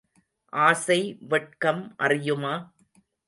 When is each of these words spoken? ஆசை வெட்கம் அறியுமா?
ஆசை 0.53 0.97
வெட்கம் 1.27 1.95
அறியுமா? 1.99 2.53